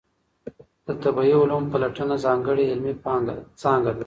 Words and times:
د 0.85 0.87
طبیعي 1.03 1.33
علومو 1.41 1.71
پلټنه 1.71 2.15
ځانګړې 2.25 2.63
علمي 2.71 2.93
څانګه 3.61 3.91
ده. 3.95 3.99